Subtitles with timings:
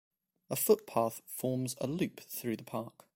[0.49, 3.05] A foot path forms a loop through the park.